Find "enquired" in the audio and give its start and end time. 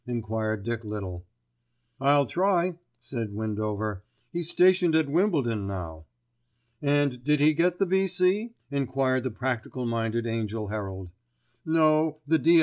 0.07-0.63, 8.71-9.23